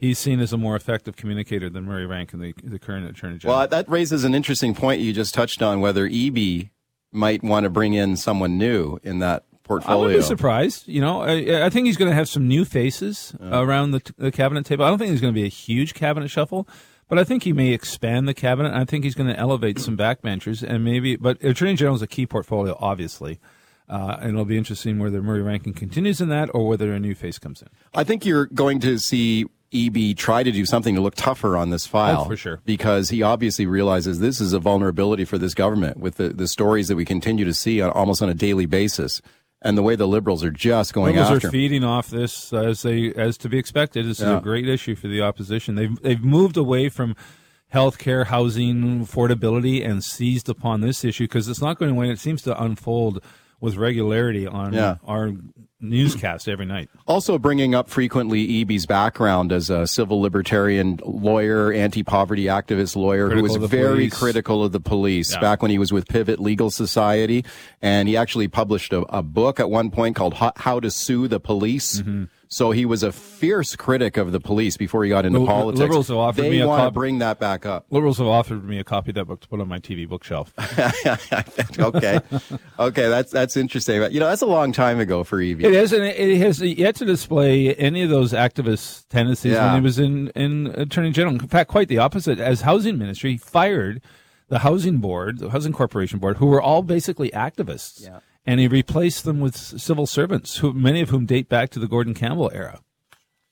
he's 0.00 0.18
seen 0.18 0.40
as 0.40 0.52
a 0.52 0.56
more 0.56 0.74
effective 0.74 1.14
communicator 1.14 1.70
than 1.70 1.84
Murray 1.84 2.06
Rankin, 2.06 2.40
the, 2.40 2.54
the 2.64 2.78
current 2.78 3.08
Attorney 3.08 3.38
General. 3.38 3.58
Well, 3.58 3.68
that 3.68 3.88
raises 3.88 4.24
an 4.24 4.34
interesting 4.34 4.74
point 4.74 5.00
you 5.00 5.12
just 5.12 5.34
touched 5.34 5.62
on 5.62 5.80
whether 5.80 6.08
Eby 6.08 6.70
might 7.12 7.42
want 7.42 7.64
to 7.64 7.70
bring 7.70 7.94
in 7.94 8.16
someone 8.16 8.58
new 8.58 8.98
in 9.02 9.18
that 9.18 9.44
portfolio. 9.62 9.98
I 9.98 10.00
wouldn't 10.00 10.20
be 10.20 10.26
surprised. 10.26 10.88
You 10.88 11.00
know, 11.00 11.22
I, 11.22 11.66
I 11.66 11.70
think 11.70 11.86
he's 11.86 11.96
going 11.96 12.10
to 12.10 12.14
have 12.14 12.28
some 12.28 12.48
new 12.48 12.64
faces 12.64 13.34
around 13.40 13.92
the, 13.92 14.12
the 14.16 14.32
cabinet 14.32 14.66
table. 14.66 14.84
I 14.84 14.88
don't 14.88 14.98
think 14.98 15.10
there's 15.10 15.20
going 15.20 15.34
to 15.34 15.40
be 15.40 15.46
a 15.46 15.48
huge 15.50 15.94
cabinet 15.94 16.28
shuffle, 16.28 16.68
but 17.08 17.18
I 17.18 17.24
think 17.24 17.42
he 17.42 17.52
may 17.52 17.72
expand 17.72 18.26
the 18.26 18.34
cabinet. 18.34 18.72
I 18.72 18.84
think 18.84 19.04
he's 19.04 19.14
going 19.14 19.28
to 19.28 19.38
elevate 19.38 19.78
some 19.78 19.96
backbenchers 19.96 20.62
and 20.62 20.84
maybe. 20.84 21.16
But 21.16 21.42
Attorney 21.44 21.74
General 21.74 21.96
is 21.96 22.02
a 22.02 22.06
key 22.06 22.26
portfolio, 22.26 22.76
obviously, 22.80 23.38
uh, 23.88 24.16
and 24.20 24.30
it'll 24.30 24.44
be 24.44 24.58
interesting 24.58 24.98
whether 24.98 25.22
Murray 25.22 25.42
Rankin 25.42 25.74
continues 25.74 26.20
in 26.20 26.28
that 26.30 26.48
or 26.54 26.66
whether 26.66 26.92
a 26.92 27.00
new 27.00 27.14
face 27.14 27.38
comes 27.38 27.60
in. 27.62 27.68
I 27.94 28.04
think 28.04 28.24
you're 28.24 28.46
going 28.46 28.80
to 28.80 28.98
see 28.98 29.46
Eby 29.72 30.16
try 30.16 30.42
to 30.42 30.50
do 30.50 30.66
something 30.66 30.94
to 30.96 31.00
look 31.00 31.14
tougher 31.14 31.56
on 31.56 31.70
this 31.70 31.86
file. 31.86 32.22
Oh, 32.22 32.24
for 32.24 32.36
sure. 32.36 32.60
Because 32.64 33.10
he 33.10 33.22
obviously 33.22 33.66
realizes 33.66 34.18
this 34.18 34.40
is 34.40 34.52
a 34.52 34.58
vulnerability 34.58 35.24
for 35.24 35.38
this 35.38 35.54
government 35.54 35.98
with 35.98 36.16
the, 36.16 36.30
the 36.30 36.48
stories 36.48 36.88
that 36.88 36.96
we 36.96 37.04
continue 37.04 37.44
to 37.44 37.54
see 37.54 37.80
on, 37.80 37.90
almost 37.90 38.20
on 38.20 38.28
a 38.28 38.34
daily 38.34 38.66
basis. 38.66 39.22
And 39.62 39.76
the 39.76 39.82
way 39.82 39.94
the 39.94 40.08
liberals 40.08 40.42
are 40.42 40.50
just 40.50 40.94
going 40.94 41.16
Liberals 41.16 41.36
after 41.36 41.48
are 41.48 41.50
feeding 41.50 41.84
off 41.84 42.08
this 42.08 42.52
as 42.52 42.82
they 42.82 43.12
as 43.12 43.36
to 43.38 43.48
be 43.48 43.58
expected. 43.58 44.06
This 44.06 44.18
is 44.18 44.26
a 44.26 44.40
great 44.40 44.66
issue 44.66 44.94
for 44.96 45.06
the 45.06 45.20
opposition. 45.20 45.74
They've 45.74 46.00
they've 46.00 46.24
moved 46.24 46.56
away 46.56 46.88
from 46.88 47.14
healthcare, 47.72 48.26
housing, 48.26 49.04
affordability, 49.04 49.86
and 49.86 50.02
seized 50.02 50.48
upon 50.48 50.80
this 50.80 51.04
issue 51.04 51.24
because 51.24 51.46
it's 51.46 51.60
not 51.60 51.78
going 51.78 51.90
away. 51.90 52.10
It 52.10 52.18
seems 52.18 52.40
to 52.42 52.60
unfold 52.60 53.22
with 53.60 53.76
regularity 53.76 54.46
on 54.46 54.72
Yeah. 54.72 54.96
our 55.06 55.32
newscast 55.82 56.46
every 56.46 56.66
night. 56.66 56.90
Also 57.06 57.38
bringing 57.38 57.74
up 57.74 57.88
frequently 57.88 58.46
Eby's 58.46 58.84
background 58.84 59.50
as 59.50 59.70
a 59.70 59.86
civil 59.86 60.20
libertarian 60.20 60.98
lawyer, 61.04 61.72
anti-poverty 61.72 62.44
activist 62.44 62.96
lawyer 62.96 63.30
who 63.30 63.42
was 63.42 63.56
very 63.56 64.08
police. 64.08 64.18
critical 64.18 64.62
of 64.62 64.72
the 64.72 64.80
police 64.80 65.32
Yeah. 65.32 65.40
back 65.40 65.62
when 65.62 65.70
he 65.70 65.78
was 65.78 65.90
with 65.90 66.06
Pivot 66.06 66.38
Legal 66.38 66.70
Society. 66.70 67.44
And 67.80 68.08
he 68.08 68.16
actually 68.16 68.48
published 68.48 68.92
a, 68.92 69.00
a 69.14 69.22
book 69.22 69.58
at 69.58 69.70
one 69.70 69.90
point 69.90 70.16
called 70.16 70.34
How, 70.34 70.52
How 70.56 70.80
to 70.80 70.90
Sue 70.90 71.28
the 71.28 71.40
Police. 71.40 72.02
Mm-hmm. 72.02 72.24
So 72.52 72.72
he 72.72 72.84
was 72.84 73.04
a 73.04 73.12
fierce 73.12 73.76
critic 73.76 74.16
of 74.16 74.32
the 74.32 74.40
police 74.40 74.76
before 74.76 75.04
he 75.04 75.08
got 75.08 75.24
into 75.24 75.38
Li- 75.38 75.46
politics. 75.46 75.78
liberals 75.80 76.08
have 76.08 76.16
offered 76.16 76.42
they 76.42 76.50
me 76.50 76.60
a 76.60 76.66
want 76.66 76.84
to 76.84 76.90
bring 76.90 77.20
that 77.20 77.38
back 77.38 77.64
up. 77.64 77.86
Liberals 77.90 78.18
have 78.18 78.26
offered 78.26 78.64
me 78.64 78.80
a 78.80 78.84
copy 78.84 79.12
of 79.12 79.14
that 79.14 79.26
book 79.26 79.40
to 79.42 79.48
put 79.48 79.60
on 79.60 79.68
my 79.68 79.78
TV 79.78 80.08
bookshelf. 80.08 80.52
okay. 81.78 82.20
okay, 82.78 83.08
that's 83.08 83.30
that's 83.30 83.56
interesting. 83.56 84.02
You 84.12 84.18
know, 84.18 84.26
that's 84.26 84.42
a 84.42 84.46
long 84.46 84.72
time 84.72 84.98
ago 84.98 85.22
for 85.22 85.38
Eby. 85.38 85.62
It 85.62 85.72
is, 85.74 85.92
and 85.92 86.02
it 86.02 86.38
has 86.38 86.60
yet 86.60 86.96
to 86.96 87.04
display 87.04 87.72
any 87.76 88.02
of 88.02 88.10
those 88.10 88.32
activist 88.32 89.06
tendencies 89.08 89.52
Yeah. 89.52 89.66
when 89.66 89.80
he 89.82 89.84
was 89.84 90.00
in, 90.00 90.28
in 90.30 90.66
Attorney 90.68 91.12
General. 91.12 91.34
In 91.34 91.46
fact, 91.46 91.70
quite 91.70 91.86
the 91.86 91.98
opposite. 91.98 92.40
As 92.40 92.62
Housing 92.62 92.98
Ministry, 92.98 93.32
he 93.32 93.36
fired 93.38 94.02
the 94.48 94.58
Housing 94.60 94.98
Board, 94.98 95.38
the 95.38 95.50
Housing 95.50 95.72
Corporation 95.72 96.18
Board, 96.18 96.38
who 96.38 96.46
were 96.46 96.60
all 96.60 96.82
basically 96.82 97.30
activists. 97.30 98.02
Yeah. 98.02 98.18
And 98.46 98.58
he 98.58 98.68
replaced 98.68 99.24
them 99.24 99.40
with 99.40 99.56
civil 99.56 100.06
servants, 100.06 100.58
who 100.58 100.72
many 100.72 101.00
of 101.00 101.10
whom 101.10 101.26
date 101.26 101.48
back 101.48 101.70
to 101.70 101.78
the 101.78 101.86
Gordon 101.86 102.14
Campbell 102.14 102.50
era. 102.54 102.80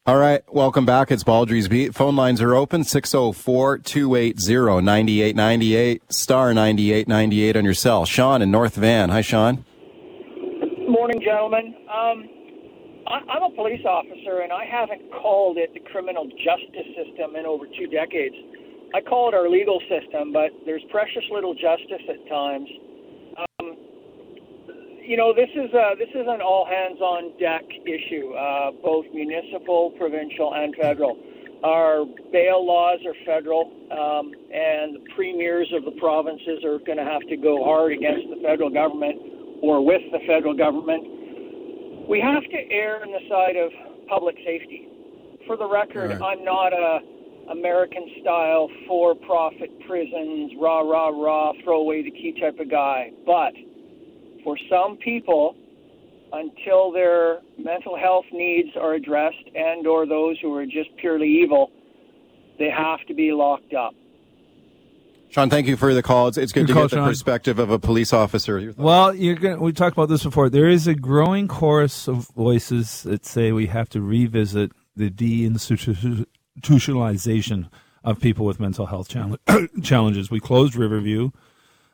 All 0.09 0.17
right, 0.17 0.43
welcome 0.51 0.87
back. 0.87 1.11
It's 1.13 1.23
Baldrey's 1.23 1.69
Beat. 1.69 1.95
Phone 1.95 2.17
lines 2.17 2.41
are 2.41 2.55
open 2.55 2.83
604 2.83 3.77
280 3.77 4.81
9898, 4.81 6.03
star 6.11 6.55
9898 6.55 7.57
on 7.59 7.65
your 7.67 7.75
cell. 7.75 8.07
Sean 8.07 8.41
in 8.41 8.51
North 8.51 8.75
Van. 8.77 9.11
Hi, 9.11 9.21
Sean. 9.21 9.67
Morning, 10.89 11.21
gentlemen. 11.21 11.75
Um, 11.93 12.25
I, 13.07 13.21
I'm 13.29 13.53
a 13.53 13.55
police 13.55 13.85
officer, 13.85 14.41
and 14.41 14.51
I 14.51 14.65
haven't 14.65 15.13
called 15.13 15.59
it 15.59 15.75
the 15.75 15.81
criminal 15.81 16.25
justice 16.25 16.89
system 16.97 17.37
in 17.37 17.45
over 17.45 17.67
two 17.67 17.87
decades. 17.89 18.35
I 18.95 19.03
call 19.03 19.29
it 19.29 19.35
our 19.35 19.51
legal 19.51 19.79
system, 19.93 20.33
but 20.33 20.49
there's 20.65 20.83
precious 20.91 21.25
little 21.31 21.53
justice 21.53 22.01
at 22.09 22.27
times. 22.31 22.69
You 25.09 25.17
know, 25.17 25.33
this 25.33 25.49
is 25.57 25.73
a, 25.73 25.97
this 25.97 26.13
is 26.13 26.29
an 26.29 26.43
all 26.45 26.69
hands 26.69 27.01
on 27.01 27.33
deck 27.41 27.65
issue, 27.89 28.37
uh, 28.37 28.73
both 28.85 29.07
municipal, 29.15 29.97
provincial, 29.97 30.53
and 30.53 30.77
federal. 30.77 31.17
Our 31.65 32.05
bail 32.31 32.61
laws 32.61 33.01
are 33.09 33.17
federal, 33.25 33.73
um, 33.89 34.37
and 34.53 35.01
the 35.01 35.05
premiers 35.17 35.73
of 35.73 35.87
the 35.89 35.97
provinces 35.99 36.61
are 36.63 36.77
going 36.85 37.01
to 37.01 37.09
have 37.09 37.25
to 37.33 37.39
go 37.41 37.65
hard 37.65 37.97
against 37.97 38.29
the 38.29 38.37
federal 38.45 38.69
government 38.69 39.17
or 39.65 39.81
with 39.81 40.05
the 40.13 40.21
federal 40.29 40.53
government. 40.53 41.01
We 42.07 42.21
have 42.21 42.45
to 42.45 42.59
err 42.69 43.01
on 43.01 43.09
the 43.09 43.25
side 43.33 43.57
of 43.57 43.73
public 44.13 44.37
safety. 44.45 44.93
For 45.47 45.57
the 45.57 45.67
record, 45.67 46.21
Right. 46.21 46.37
I'm 46.37 46.45
not 46.45 46.77
a 46.77 47.01
American 47.51 48.05
style 48.21 48.69
for 48.87 49.15
profit 49.15 49.73
prisons, 49.89 50.53
rah 50.61 50.81
rah 50.81 51.09
rah, 51.09 51.53
throw 51.65 51.81
away 51.81 52.03
the 52.03 52.11
key 52.11 52.37
type 52.39 52.61
of 52.61 52.71
guy. 52.71 53.11
But 53.25 53.57
for 54.45 54.57
some 54.71 54.97
people, 54.97 55.55
until 56.33 56.93
their 56.93 57.39
mental 57.59 57.97
health 57.97 58.27
needs 58.33 58.69
are 58.81 58.95
addressed 58.95 59.37
and 59.55 59.87
or 59.87 60.07
those 60.07 60.39
who 60.41 60.55
are 60.55 60.65
just 60.67 60.89
purely 60.99 61.29
evil, 61.29 61.71
they 62.59 62.71
have 62.71 63.01
to 63.07 63.15
be 63.15 63.33
locked 63.33 63.75
up. 63.75 63.93
Sean, 65.31 65.51
thank 65.51 65.67
you 65.67 65.77
for 65.77 65.93
the 65.93 66.03
call. 66.03 66.29
It's, 66.29 66.39
it's 66.39 66.53
good 66.53 66.63
Good 66.63 66.69
to 66.69 66.73
call, 66.73 66.83
get 66.85 66.91
the 66.91 66.97
Sean. 66.97 67.09
perspective 67.09 67.59
of 67.59 67.71
a 67.71 67.79
police 67.79 68.15
officer. 68.15 68.59
Your? 68.59 68.73
Well, 68.77 69.15
you're 69.15 69.35
gonna, 69.35 69.59
we 69.59 69.73
talked 69.73 69.95
about 69.95 70.09
this 70.09 70.25
before. 70.25 70.49
There 70.49 70.69
is 70.69 70.87
a 70.87 70.95
growing 70.95 71.49
chorus 71.49 72.09
of 72.09 72.29
voices 72.29 73.03
that 73.03 73.27
say 73.27 73.53
we 73.53 73.67
have 73.67 73.91
to 73.91 74.01
revisit 74.01 74.73
the 74.97 75.11
deinstitutionalization 75.11 77.69
of 78.05 78.21
people 78.21 78.47
with 78.47 78.59
mental 78.59 78.87
health 78.87 79.09
challenge, 79.09 79.39
challenges. 79.83 80.31
We 80.31 80.41
closed 80.41 80.75
Riverview 80.75 81.31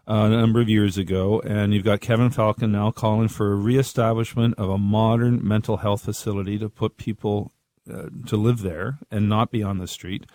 uh, 0.08 0.24
a 0.24 0.28
number 0.28 0.60
of 0.60 0.68
years 0.68 0.98
ago, 0.98 1.40
and 1.40 1.72
you've 1.72 1.84
got 1.84 2.00
Kevin 2.00 2.30
Falcon 2.30 2.72
now 2.72 2.90
calling 2.90 3.28
for 3.28 3.52
a 3.52 3.56
reestablishment 3.56 4.54
of 4.58 4.68
a 4.68 4.78
modern 4.78 5.46
mental 5.46 5.78
health 5.78 6.02
facility 6.02 6.58
to 6.58 6.68
put 6.68 6.96
people 6.96 7.52
uh, 7.90 8.08
to 8.26 8.36
live 8.36 8.62
there 8.62 8.98
and 9.10 9.28
not 9.28 9.50
be 9.50 9.62
on 9.62 9.78
the 9.78 9.86
street. 9.86 10.26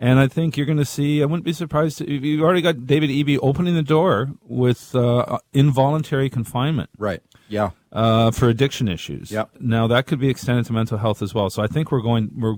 And 0.00 0.20
I 0.20 0.28
think 0.28 0.56
you're 0.56 0.66
going 0.66 0.78
to 0.78 0.84
see. 0.84 1.22
I 1.22 1.26
wouldn't 1.26 1.44
be 1.44 1.52
surprised 1.52 2.00
if 2.00 2.22
you've 2.22 2.40
already 2.40 2.60
got 2.60 2.86
David 2.86 3.10
Eby 3.10 3.38
opening 3.42 3.74
the 3.74 3.82
door 3.82 4.30
with 4.44 4.94
uh, 4.94 5.38
involuntary 5.52 6.30
confinement. 6.30 6.90
Right. 6.96 7.20
Yeah. 7.48 7.70
Uh, 7.90 8.30
for 8.30 8.48
addiction 8.48 8.86
issues. 8.86 9.32
Yep. 9.32 9.50
Now 9.58 9.88
that 9.88 10.06
could 10.06 10.20
be 10.20 10.28
extended 10.28 10.66
to 10.66 10.72
mental 10.72 10.98
health 10.98 11.20
as 11.20 11.34
well. 11.34 11.50
So 11.50 11.62
I 11.62 11.66
think 11.66 11.90
we're 11.90 12.02
going 12.02 12.30
we're 12.36 12.54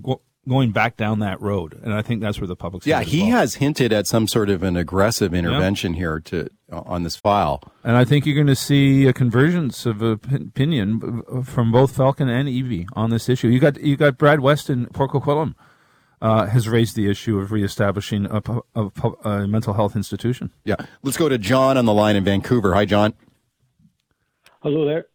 going 0.51 0.73
back 0.73 0.97
down 0.97 1.21
that 1.21 1.41
road, 1.41 1.79
and 1.83 1.95
I 1.95 2.03
think 2.03 2.21
that's 2.21 2.41
where 2.41 2.49
the 2.49 2.57
public's 2.57 2.85
Yeah, 2.87 3.03
he 3.03 3.23
well. 3.23 3.31
has 3.39 3.55
hinted 3.55 3.93
at 3.93 4.07
some 4.09 4.27
sort 4.27 4.51
of 4.51 4.65
an 4.65 4.77
aggressive 4.77 5.33
intervention 5.33 5.95
here 5.95 6.19
to 6.27 6.49
on 6.71 7.05
this 7.05 7.15
file. 7.17 7.63
And 7.85 7.97
I 7.97 8.05
think 8.05 8.27
you're 8.27 8.35
going 8.35 8.47
to 8.49 8.57
see 8.57 9.07
a 9.07 9.13
convergence 9.13 9.87
of 9.87 10.03
opinion 10.03 11.23
from 11.45 11.71
both 11.73 11.97
Falcon 11.97 12.29
and 12.29 12.49
Eby 12.49 12.87
on 12.95 13.11
this 13.11 13.29
issue. 13.29 13.49
You 13.49 13.61
got 13.61 13.81
you 13.81 13.97
got 13.97 14.19
Brad 14.19 14.41
Weston, 14.41 14.87
Port 14.93 15.13
Coquitlam, 15.13 15.55
uh, 16.21 16.47
has 16.47 16.69
raised 16.69 16.97
the 16.97 17.09
issue 17.09 17.39
of 17.39 17.53
reestablishing 17.53 18.27
a, 18.27 18.43
a, 18.75 18.91
a 19.29 19.47
mental 19.47 19.75
health 19.75 19.95
institution. 19.97 20.51
Yeah. 20.65 20.77
Let's 21.03 21.17
go 21.17 21.29
to 21.29 21.39
John 21.39 21.79
on 21.79 21.85
the 21.87 21.95
line 21.95 22.17
in 22.17 22.25
Vancouver. 22.25 22.75
Hi, 22.75 22.85
John. 22.85 23.15
Hello 24.63 24.85
there. 24.85 25.07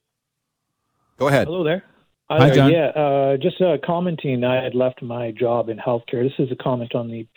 Go 1.17 1.27
ahead. 1.27 1.47
Hello 1.47 1.63
there. 1.63 1.83
Hi. 2.29 2.49
John. 2.49 2.71
Yeah, 2.71 2.87
uh, 2.87 3.37
just 3.37 3.61
uh, 3.61 3.77
commenting. 3.85 4.43
I 4.43 4.63
had 4.63 4.73
left 4.73 5.03
my 5.03 5.29
job 5.29 5.69
in 5.69 5.77
healthcare. 5.77 6.23
This 6.23 6.33
is 6.39 6.51
a 6.51 6.55
comment 6.55 6.95
on 6.95 7.07
the, 7.07 7.27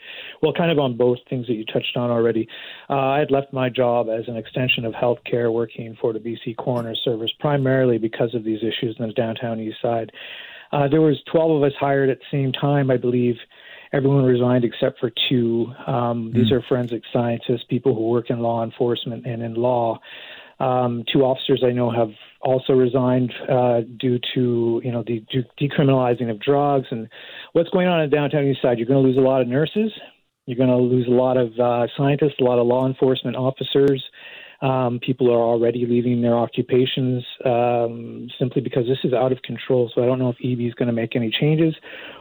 well, 0.40 0.54
kind 0.54 0.70
of 0.70 0.78
on 0.78 0.96
both 0.96 1.18
things 1.28 1.46
that 1.46 1.54
you 1.54 1.64
touched 1.66 1.94
on 1.96 2.10
already. 2.10 2.48
Uh, 2.88 2.94
I 2.94 3.18
had 3.18 3.30
left 3.30 3.52
my 3.52 3.68
job 3.68 4.08
as 4.08 4.26
an 4.28 4.36
extension 4.36 4.86
of 4.86 4.94
healthcare, 4.94 5.52
working 5.52 5.94
for 6.00 6.14
the 6.14 6.18
BC 6.18 6.56
Coroner 6.56 6.94
Service, 6.94 7.30
primarily 7.38 7.98
because 7.98 8.34
of 8.34 8.44
these 8.44 8.60
issues 8.60 8.96
in 8.98 9.06
the 9.06 9.12
downtown 9.12 9.60
east 9.60 9.76
side. 9.82 10.10
Uh, 10.72 10.88
there 10.88 11.02
was 11.02 11.22
12 11.30 11.50
of 11.50 11.62
us 11.64 11.72
hired 11.78 12.08
at 12.08 12.18
the 12.20 12.24
same 12.30 12.52
time, 12.52 12.90
I 12.90 12.96
believe. 12.96 13.36
Everyone 13.92 14.24
resigned 14.24 14.64
except 14.64 15.00
for 15.00 15.10
two. 15.28 15.72
Um, 15.86 16.30
These 16.32 16.52
are 16.52 16.62
forensic 16.62 17.02
scientists, 17.12 17.64
people 17.68 17.94
who 17.94 18.08
work 18.08 18.30
in 18.30 18.40
law 18.40 18.62
enforcement 18.62 19.26
and 19.26 19.42
in 19.42 19.54
law. 19.54 19.98
Um, 20.60 21.04
two 21.10 21.24
officers 21.24 21.62
I 21.64 21.72
know 21.72 21.90
have 21.90 22.10
also 22.40 22.72
resigned 22.72 23.32
uh, 23.50 23.80
due 23.98 24.18
to 24.34 24.80
you 24.84 24.92
know 24.92 25.02
the 25.06 25.24
de- 25.30 25.68
decriminalizing 25.68 26.30
of 26.30 26.40
drugs 26.40 26.86
and 26.90 27.08
what's 27.52 27.70
going 27.70 27.88
on 27.88 28.00
in 28.00 28.10
downtown 28.10 28.44
east 28.44 28.62
side. 28.62 28.78
You're 28.78 28.86
going 28.86 29.02
to 29.02 29.08
lose 29.08 29.18
a 29.18 29.26
lot 29.26 29.40
of 29.40 29.48
nurses. 29.48 29.92
You're 30.46 30.56
going 30.56 30.70
to 30.70 30.76
lose 30.76 31.06
a 31.06 31.10
lot 31.10 31.36
of 31.36 31.58
uh, 31.58 31.86
scientists, 31.96 32.36
a 32.40 32.44
lot 32.44 32.58
of 32.58 32.66
law 32.66 32.86
enforcement 32.86 33.36
officers. 33.36 34.02
Um, 34.60 34.98
people 34.98 35.30
are 35.30 35.40
already 35.40 35.86
leaving 35.86 36.20
their 36.20 36.36
occupations 36.36 37.24
um, 37.44 38.28
simply 38.38 38.60
because 38.60 38.86
this 38.86 38.98
is 39.04 39.12
out 39.12 39.30
of 39.30 39.40
control. 39.42 39.90
So 39.94 40.02
I 40.02 40.06
don't 40.06 40.18
know 40.18 40.30
if 40.30 40.36
Eby 40.44 40.66
is 40.66 40.74
going 40.74 40.88
to 40.88 40.92
make 40.92 41.14
any 41.14 41.30
changes 41.30 41.76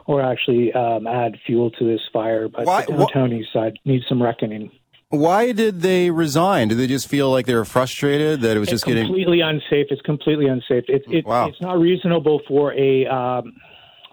or 0.06 0.22
actually 0.22 0.72
um, 0.74 1.08
add 1.08 1.38
fuel 1.46 1.72
to 1.72 1.86
this 1.86 2.02
fire. 2.14 2.48
But 2.48 2.66
Why- 2.66 2.86
the 2.86 2.94
downtown 2.94 3.34
east 3.34 3.54
side 3.54 3.80
needs 3.86 4.06
some 4.08 4.22
reckoning. 4.22 4.72
Why 5.10 5.54
did 5.54 5.82
they 5.82 6.12
resign? 6.12 6.68
Did 6.68 6.80
they 6.80 6.88
just 6.88 7.08
feel 7.08 7.32
like 7.32 7.46
they 7.46 7.56
were 7.56 7.66
frustrated 7.66 8.42
that 8.42 8.58
it 8.58 8.60
was 8.60 8.68
it's 8.68 8.74
just 8.74 8.86
getting? 8.86 9.06
completely 9.06 9.40
unsafe. 9.40 9.88
It's 9.90 10.02
completely 10.02 10.48
unsafe. 10.48 10.84
It, 10.90 11.04
it, 11.08 11.26
Wow. 11.26 11.48
It's 11.48 11.62
not 11.62 11.80
reasonable 11.80 12.42
for 12.48 12.74
a. 12.74 13.06
Um, 13.06 13.56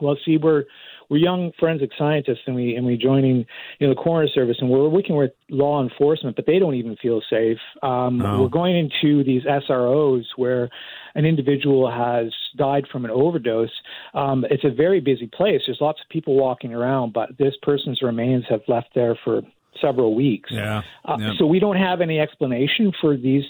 well, 0.00 0.16
see, 0.24 0.36
we're 0.36 0.64
we're 1.08 1.18
young 1.18 1.52
forensic 1.58 1.90
scientists, 1.98 2.42
and 2.46 2.54
we 2.54 2.76
and 2.76 2.86
we 2.86 2.96
joining 2.96 3.44
you 3.78 3.86
know 3.86 3.94
the 3.94 4.00
coroner 4.00 4.28
service, 4.28 4.56
and 4.60 4.70
we're 4.70 4.88
working 4.88 5.16
with 5.16 5.32
law 5.50 5.82
enforcement, 5.82 6.36
but 6.36 6.46
they 6.46 6.60
don't 6.60 6.74
even 6.74 6.96
feel 7.02 7.20
safe. 7.28 7.58
Um, 7.82 8.18
No. 8.18 8.42
We're 8.42 8.48
going 8.48 8.76
into 8.76 9.24
these 9.24 9.42
SROs 9.44 10.24
where 10.36 10.70
an 11.16 11.24
individual 11.24 11.90
has 11.90 12.32
died 12.56 12.84
from 12.90 13.04
an 13.04 13.10
overdose. 13.10 13.70
Um, 14.14 14.44
it's 14.48 14.64
a 14.64 14.70
very 14.70 15.00
busy 15.00 15.26
place. 15.26 15.62
There's 15.66 15.80
lots 15.80 16.00
of 16.00 16.08
people 16.08 16.36
walking 16.36 16.72
around, 16.72 17.12
but 17.12 17.30
this 17.38 17.54
person's 17.62 18.00
remains 18.00 18.44
have 18.48 18.62
left 18.68 18.88
there 18.94 19.18
for 19.24 19.42
several 19.80 20.14
weeks. 20.14 20.50
Yeah. 20.52 20.82
Uh, 21.04 21.16
yeah. 21.18 21.32
So 21.38 21.46
we 21.46 21.58
don't 21.58 21.76
have 21.76 22.00
any 22.00 22.18
explanation 22.20 22.92
for 23.00 23.16
these 23.16 23.44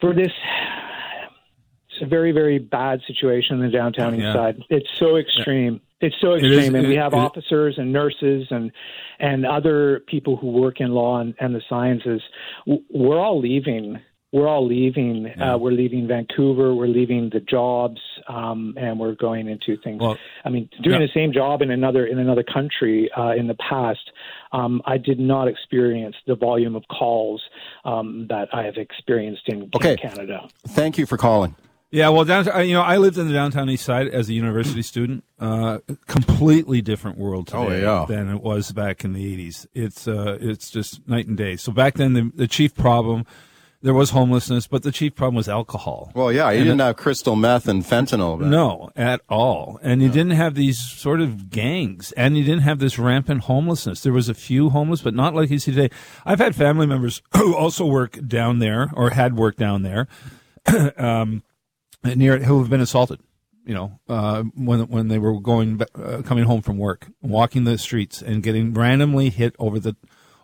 for 0.00 0.14
this. 0.14 0.32
It's 1.90 2.02
a 2.02 2.06
very 2.06 2.32
very 2.32 2.58
bad 2.58 3.00
situation 3.06 3.56
in 3.56 3.62
the 3.62 3.70
downtown 3.70 4.14
east 4.14 4.22
Yeah. 4.24 4.32
side. 4.34 4.62
It's 4.68 4.88
so 4.98 5.16
extreme. 5.16 5.80
It's 6.00 6.16
so 6.20 6.34
is- 6.34 6.42
extreme, 6.42 6.74
and 6.74 6.88
we 6.88 6.96
have 6.96 7.14
it- 7.14 7.18
officers 7.18 7.78
and 7.78 7.92
nurses 7.92 8.46
and 8.50 8.70
and 9.18 9.46
other 9.46 10.00
people 10.06 10.36
who 10.36 10.48
work 10.48 10.80
in 10.80 10.90
law 10.92 11.20
and, 11.20 11.34
and 11.40 11.54
the 11.54 11.62
sciences. 11.68 12.20
We're 12.66 13.18
all 13.18 13.40
leaving. 13.40 14.00
We're 14.32 14.48
all 14.48 14.66
leaving. 14.66 15.32
Yeah. 15.36 15.54
Uh, 15.54 15.58
we're 15.58 15.70
leaving 15.70 16.08
Vancouver. 16.08 16.74
We're 16.74 16.88
leaving 16.88 17.30
the 17.32 17.40
jobs, 17.40 18.00
um, 18.28 18.74
and 18.76 18.98
we're 18.98 19.14
going 19.14 19.48
into 19.48 19.76
things. 19.82 20.00
Well, 20.00 20.18
I 20.44 20.48
mean, 20.48 20.68
doing 20.82 21.00
yeah. 21.00 21.06
the 21.06 21.12
same 21.14 21.32
job 21.32 21.62
in 21.62 21.70
another 21.70 22.06
in 22.06 22.18
another 22.18 22.42
country 22.42 23.08
uh, 23.16 23.30
in 23.30 23.46
the 23.46 23.54
past, 23.54 24.10
um, 24.52 24.82
I 24.84 24.98
did 24.98 25.20
not 25.20 25.46
experience 25.48 26.16
the 26.26 26.34
volume 26.34 26.74
of 26.74 26.82
calls 26.88 27.40
um, 27.84 28.26
that 28.28 28.48
I 28.52 28.64
have 28.64 28.76
experienced 28.76 29.42
in, 29.46 29.62
in 29.62 29.70
Okay. 29.76 29.96
Canada. 29.96 30.48
Thank 30.68 30.98
you 30.98 31.06
for 31.06 31.16
calling. 31.16 31.54
Yeah, 31.92 32.08
well, 32.08 32.24
downtown, 32.24 32.66
you 32.66 32.74
know, 32.74 32.82
I 32.82 32.96
lived 32.96 33.16
in 33.16 33.28
the 33.28 33.32
downtown 33.32 33.70
east 33.70 33.84
side 33.84 34.08
as 34.08 34.28
a 34.28 34.32
university 34.32 34.82
student. 34.82 35.22
Uh, 35.38 35.78
completely 36.08 36.82
different 36.82 37.16
world 37.16 37.46
today 37.46 37.86
Oh, 37.86 38.00
yeah. 38.00 38.06
than 38.08 38.28
it 38.28 38.42
was 38.42 38.72
back 38.72 39.04
in 39.04 39.12
the 39.12 39.36
'80s. 39.48 39.66
It's 39.72 40.08
uh, 40.08 40.36
it's 40.40 40.68
just 40.68 41.06
night 41.08 41.28
and 41.28 41.36
day. 41.36 41.54
So 41.56 41.70
back 41.70 41.94
then, 41.94 42.12
the, 42.12 42.32
the 42.34 42.48
chief 42.48 42.74
problem 42.74 43.24
there 43.82 43.94
was 43.94 44.10
homelessness, 44.10 44.66
but 44.66 44.82
the 44.82 44.90
chief 44.90 45.14
problem 45.14 45.34
was 45.36 45.48
alcohol. 45.48 46.10
Well, 46.14 46.32
yeah, 46.32 46.50
you 46.50 46.58
And 46.58 46.64
didn't 46.66 46.80
have 46.80 46.96
crystal 46.96 47.36
meth 47.36 47.68
and 47.68 47.84
fentanyl. 47.84 48.38
but- 48.38 48.48
No, 48.48 48.90
at 48.96 49.20
all. 49.28 49.78
And 49.82 50.02
you 50.02 50.08
didn't 50.08 50.32
have 50.32 50.54
these 50.54 50.78
sort 50.78 51.20
of 51.20 51.50
gangs, 51.50 52.12
and 52.12 52.36
you 52.36 52.42
didn't 52.44 52.62
have 52.62 52.78
this 52.78 52.98
rampant 52.98 53.42
homelessness. 53.42 54.00
There 54.00 54.12
was 54.12 54.28
a 54.28 54.34
few 54.34 54.70
homeless, 54.70 55.02
but 55.02 55.14
not 55.14 55.34
like 55.34 55.50
you 55.50 55.58
see 55.58 55.72
today. 55.72 55.94
I've 56.24 56.38
had 56.40 56.56
family 56.56 56.86
members 56.86 57.22
who 57.36 57.54
also 57.54 57.86
work 57.86 58.18
down 58.26 58.58
there 58.58 58.90
or 58.94 59.10
had 59.10 59.36
worked 59.36 59.58
down 59.58 59.82
there, 59.82 60.08
um, 60.96 61.42
near 62.04 62.38
who 62.38 62.58
have 62.60 62.70
been 62.70 62.80
assaulted. 62.80 63.20
You 63.64 63.74
know, 63.74 63.98
uh, 64.08 64.44
when 64.54 64.80
when 64.88 65.08
they 65.08 65.18
were 65.18 65.40
going 65.40 65.80
uh, 65.96 66.22
coming 66.24 66.44
home 66.44 66.62
from 66.62 66.78
work, 66.78 67.08
walking 67.20 67.64
the 67.64 67.78
streets 67.78 68.22
and 68.22 68.40
getting 68.42 68.72
randomly 68.72 69.28
hit 69.30 69.56
over 69.58 69.80
the 69.80 69.96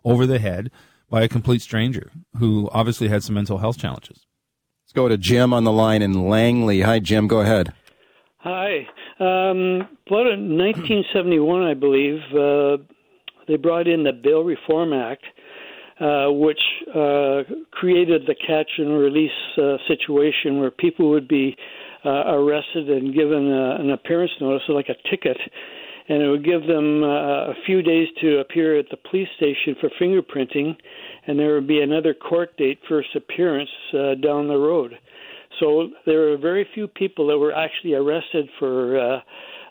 over 0.04 0.26
the 0.26 0.40
head 0.40 0.72
by 1.12 1.22
a 1.22 1.28
complete 1.28 1.60
stranger 1.60 2.10
who 2.38 2.70
obviously 2.72 3.06
had 3.06 3.22
some 3.22 3.34
mental 3.34 3.58
health 3.58 3.76
challenges. 3.76 4.24
Let's 4.82 4.94
go 4.94 5.08
to 5.08 5.18
Jim 5.18 5.52
on 5.52 5.64
the 5.64 5.70
line 5.70 6.00
in 6.00 6.26
Langley. 6.26 6.80
Hi, 6.80 7.00
Jim. 7.00 7.28
Go 7.28 7.40
ahead. 7.40 7.74
Hi. 8.38 8.88
Um, 9.20 9.86
about 10.06 10.26
in 10.32 10.56
1971, 10.56 11.62
I 11.62 11.74
believe, 11.74 12.18
uh, 12.32 12.82
they 13.46 13.56
brought 13.56 13.86
in 13.86 14.04
the 14.04 14.12
Bail 14.12 14.42
Reform 14.42 14.94
Act, 14.94 15.24
uh, 16.00 16.32
which 16.32 16.62
uh, 16.88 17.42
created 17.72 18.22
the 18.26 18.34
catch 18.34 18.70
and 18.78 18.98
release 18.98 19.30
uh, 19.58 19.76
situation 19.86 20.60
where 20.60 20.70
people 20.70 21.10
would 21.10 21.28
be 21.28 21.54
uh, 22.06 22.32
arrested 22.32 22.88
and 22.88 23.14
given 23.14 23.52
uh, 23.52 23.76
an 23.78 23.90
appearance 23.90 24.32
notice, 24.40 24.62
like 24.68 24.88
a 24.88 24.96
ticket, 25.10 25.36
and 26.12 26.22
it 26.22 26.28
would 26.28 26.44
give 26.44 26.66
them 26.66 27.02
uh, 27.02 27.52
a 27.52 27.54
few 27.64 27.80
days 27.80 28.06
to 28.20 28.40
appear 28.40 28.78
at 28.78 28.84
the 28.90 28.98
police 29.08 29.28
station 29.38 29.74
for 29.80 29.88
fingerprinting, 29.98 30.76
and 31.26 31.38
there 31.38 31.54
would 31.54 31.66
be 31.66 31.80
another 31.80 32.12
court 32.12 32.54
date, 32.58 32.78
first 32.86 33.08
appearance, 33.16 33.70
uh, 33.94 34.14
down 34.16 34.46
the 34.46 34.58
road. 34.58 34.98
So 35.58 35.88
there 36.04 36.20
were 36.20 36.36
very 36.36 36.68
few 36.74 36.86
people 36.86 37.28
that 37.28 37.38
were 37.38 37.54
actually 37.54 37.94
arrested 37.94 38.46
for 38.58 38.98
uh, 39.00 39.20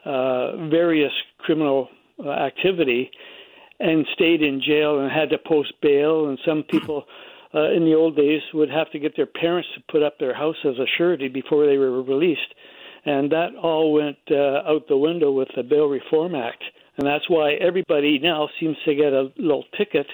uh, 0.10 0.68
various 0.68 1.12
criminal 1.38 1.90
uh, 2.18 2.32
activity 2.32 3.12
and 3.80 4.04
stayed 4.14 4.42
in 4.42 4.64
jail 4.66 5.00
and 5.00 5.12
had 5.12 5.30
to 5.30 5.38
post 5.38 5.74
bail. 5.84 6.28
And 6.28 6.40
some 6.44 6.64
people 6.64 7.06
uh, 7.54 7.70
in 7.72 7.86
the 7.86 7.94
old 7.94 8.16
days 8.16 8.42
would 8.56 8.72
have 8.72 8.90
to 8.94 9.00
get 9.00 9.16
their 9.16 9.28
parents 9.28 9.70
to 9.76 9.82
put 9.92 10.02
up 10.02 10.18
their 10.18 10.34
house 10.34 10.58
as 10.66 10.80
a 10.80 10.88
surety 10.98 11.28
before 11.28 11.68
they 11.68 11.78
were 11.78 12.02
released. 12.02 12.56
And 13.06 13.32
that 13.32 13.56
all 13.62 13.94
went 13.94 14.18
uh, 14.30 14.70
out 14.70 14.88
the 14.88 14.98
window 14.98 15.32
with 15.32 15.48
the 15.56 15.64
Bail 15.64 15.88
Reform 15.88 16.36
Act. 16.36 16.64
And 16.98 17.08
that's 17.08 17.28
why 17.30 17.54
everybody 17.54 18.20
now 18.20 18.48
seems 18.60 18.78
to 18.86 18.94
get 18.94 19.12
a 19.14 19.30
little 19.38 19.64
ticket 19.78 20.06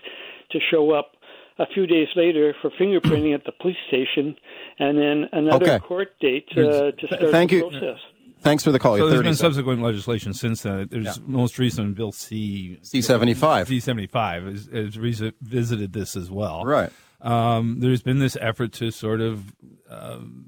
to 0.51 0.59
show 0.71 0.91
up 0.91 1.11
a 1.59 1.65
few 1.73 1.87
days 1.87 2.07
later 2.15 2.53
for 2.61 2.69
fingerprinting 2.79 3.33
at 3.33 3.43
the 3.43 3.51
police 3.51 3.75
station, 3.87 4.35
and 4.77 4.97
then 4.97 5.25
another 5.33 5.65
Okay. 5.71 5.79
court 5.79 6.09
date 6.21 6.45
uh, 6.51 6.91
to 6.91 7.07
start 7.07 7.31
Thank 7.31 7.49
the 7.49 7.57
you. 7.57 7.69
process. 7.69 7.97
Thanks 8.41 8.63
for 8.63 8.71
the 8.71 8.77
call. 8.77 8.93
So 8.93 8.97
You're 8.97 9.07
there's 9.09 9.17
30 9.19 9.27
been 9.29 9.35
seconds. 9.35 9.55
subsequent 9.55 9.81
legislation 9.81 10.33
since 10.35 10.61
then. 10.61 10.87
There's 10.91 11.19
most 11.25 11.57
recent 11.57 11.95
Bill 11.95 12.11
C 12.11 12.77
C75. 12.83 13.65
C 13.67 13.79
seventy 13.81 14.05
five 14.07 14.45
has, 14.45 14.69
has 14.71 14.97
revisited 14.99 15.93
this 15.93 16.15
as 16.15 16.29
well. 16.29 16.63
Right. 16.63 16.91
Um, 17.21 17.79
there's 17.79 18.03
been 18.03 18.19
this 18.19 18.37
effort 18.39 18.71
to 18.73 18.91
sort 18.91 19.21
of 19.21 19.51
um, 19.89 20.45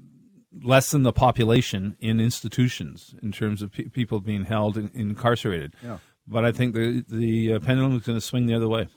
lessen 0.62 1.02
the 1.02 1.12
population 1.12 1.96
in 2.00 2.20
institutions 2.20 3.14
in 3.22 3.32
terms 3.32 3.62
of 3.62 3.72
pe- 3.72 3.84
people 3.84 4.20
being 4.20 4.44
held 4.44 4.76
and 4.76 4.90
incarcerated. 4.94 5.74
Yeah. 5.82 5.98
But 6.26 6.44
I 6.44 6.52
think 6.52 6.74
the 6.74 7.04
the 7.08 7.54
uh, 7.54 7.60
pendulum 7.60 7.96
is 7.96 8.02
going 8.02 8.16
to 8.18 8.24
swing 8.24 8.46
the 8.46 8.54
other 8.54 8.68
way. 8.68 8.88